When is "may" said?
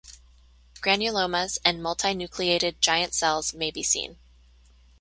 3.53-3.69